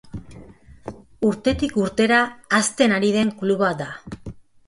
[1.27, 2.21] Urtetik urtera
[2.59, 3.93] hazten ari den kluba da.